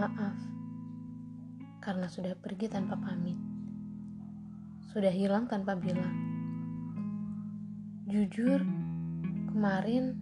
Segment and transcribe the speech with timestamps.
[0.00, 0.32] Maaf,
[1.84, 3.36] karena sudah pergi tanpa pamit,
[4.96, 6.16] sudah hilang tanpa bilang.
[8.08, 8.64] Jujur,
[9.52, 10.16] kemarin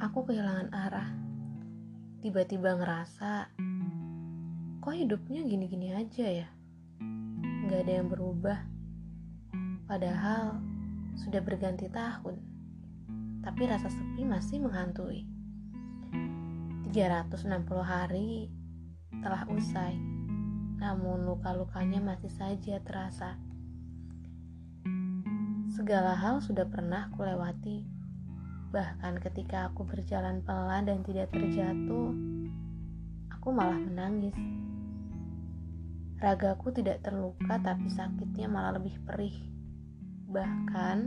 [0.00, 1.12] aku kehilangan arah.
[2.24, 3.52] Tiba-tiba ngerasa,
[4.80, 6.48] kok hidupnya gini-gini aja ya?
[7.68, 8.56] Gak ada yang berubah.
[9.84, 10.64] Padahal
[11.20, 12.40] sudah berganti tahun,
[13.44, 15.28] tapi rasa sepi masih menghantui.
[16.88, 17.52] 360
[17.84, 18.63] hari
[19.20, 19.94] telah usai,
[20.80, 23.38] namun luka-lukanya masih saja terasa.
[25.74, 27.82] Segala hal sudah pernah kulewati,
[28.70, 32.14] bahkan ketika aku berjalan pelan dan tidak terjatuh,
[33.30, 34.34] aku malah menangis.
[36.22, 39.36] Ragaku tidak terluka, tapi sakitnya malah lebih perih.
[40.32, 40.98] Bahkan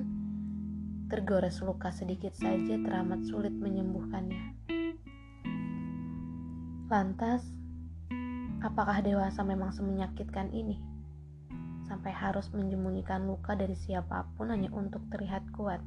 [1.08, 4.54] tergores luka sedikit saja teramat sulit menyembuhkannya.
[6.92, 7.57] Lantas,
[8.62, 10.82] apakah dewasa memang semenyakitkan ini?
[11.86, 15.80] Sampai harus menyembunyikan luka dari siapa pun hanya untuk terlihat kuat?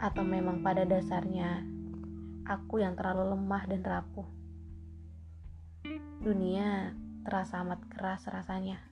[0.00, 1.62] Atau memang pada dasarnya
[2.48, 4.26] aku yang terlalu lemah dan rapuh?
[6.22, 8.82] Dunia terasa amat keras rasanya.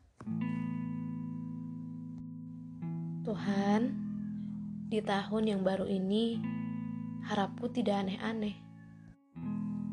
[3.26, 3.94] Tuhan,
[4.90, 6.40] di tahun yang baru ini,
[7.26, 8.69] harapku tidak aneh-aneh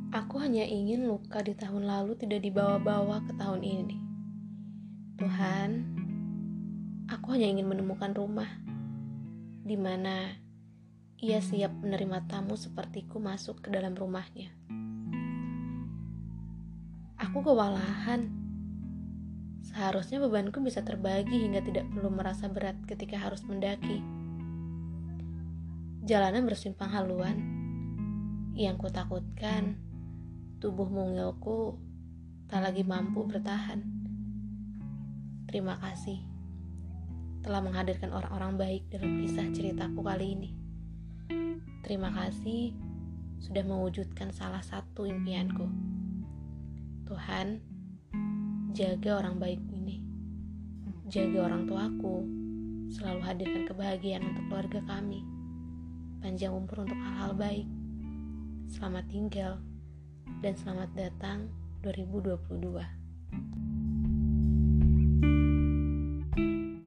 [0.07, 3.97] Aku hanya ingin luka di tahun lalu tidak dibawa-bawa ke tahun ini.
[5.19, 5.69] Tuhan,
[7.11, 8.47] aku hanya ingin menemukan rumah
[9.67, 10.31] di mana
[11.19, 14.47] ia siap menerima tamu sepertiku masuk ke dalam rumahnya.
[17.19, 18.31] Aku kewalahan.
[19.67, 23.99] Seharusnya bebanku bisa terbagi hingga tidak perlu merasa berat ketika harus mendaki.
[26.07, 27.35] Jalanan bersimpang haluan.
[28.55, 29.86] Yang kutakutkan,
[30.57, 31.77] tubuh mungilku
[32.49, 33.85] tak lagi mampu bertahan.
[35.45, 36.17] Terima kasih
[37.45, 40.49] telah menghadirkan orang-orang baik dalam kisah ceritaku kali ini.
[41.85, 42.73] Terima kasih
[43.37, 45.69] sudah mewujudkan salah satu impianku.
[47.05, 47.61] Tuhan,
[48.73, 50.01] jaga orang baik ini.
[51.07, 52.25] Jaga orang tuaku.
[52.91, 55.21] Selalu hadirkan kebahagiaan untuk keluarga kami.
[56.19, 57.67] Panjang umur untuk hal-hal baik.
[58.67, 59.61] Selamat tinggal
[60.41, 61.47] dan selamat datang
[61.83, 63.66] 2022.